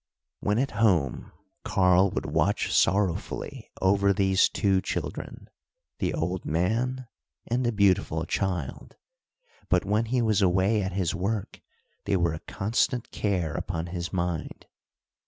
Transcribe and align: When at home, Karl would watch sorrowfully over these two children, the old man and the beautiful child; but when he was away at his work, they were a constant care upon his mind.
When 0.39 0.57
at 0.57 0.71
home, 0.71 1.31
Karl 1.63 2.09
would 2.09 2.25
watch 2.25 2.73
sorrowfully 2.73 3.69
over 3.83 4.11
these 4.13 4.49
two 4.49 4.81
children, 4.81 5.47
the 5.99 6.11
old 6.15 6.43
man 6.43 7.05
and 7.45 7.63
the 7.63 7.71
beautiful 7.71 8.25
child; 8.25 8.95
but 9.69 9.85
when 9.85 10.05
he 10.05 10.19
was 10.23 10.41
away 10.41 10.81
at 10.81 10.93
his 10.93 11.13
work, 11.13 11.61
they 12.05 12.17
were 12.17 12.33
a 12.33 12.39
constant 12.39 13.11
care 13.11 13.53
upon 13.53 13.85
his 13.93 14.11
mind. 14.11 14.65